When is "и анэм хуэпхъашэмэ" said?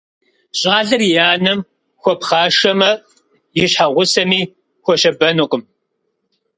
1.09-2.91